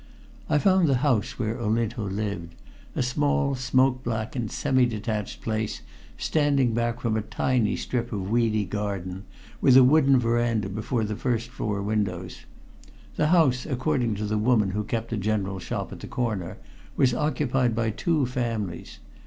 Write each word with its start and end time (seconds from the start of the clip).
I 0.49 0.57
found 0.57 0.87
the 0.87 0.95
house 1.05 1.37
where 1.37 1.59
Olinto 1.61 2.03
lived 2.09 2.55
a 2.95 3.03
small, 3.03 3.53
smoke 3.53 4.03
blackened, 4.03 4.49
semi 4.51 4.87
detached 4.87 5.41
place 5.43 5.83
standing 6.17 6.73
back 6.73 7.05
in 7.05 7.15
a 7.15 7.21
tiny 7.21 7.75
strip 7.75 8.11
of 8.11 8.31
weedy 8.31 8.65
garden, 8.65 9.25
with 9.61 9.77
a 9.77 9.83
wooden 9.83 10.17
veranda 10.17 10.69
before 10.69 11.03
the 11.03 11.15
first 11.15 11.49
floor 11.49 11.83
windows. 11.83 12.45
The 13.15 13.27
house, 13.27 13.67
according 13.67 14.15
to 14.15 14.25
the 14.25 14.39
woman 14.39 14.71
who 14.71 14.83
kept 14.85 15.13
a 15.13 15.17
general 15.17 15.59
shop 15.59 15.91
at 15.91 15.99
the 15.99 16.07
corner, 16.07 16.57
was 16.97 17.13
occupied 17.13 17.75
by 17.75 17.91
two 17.91 18.25
families. 18.25 18.97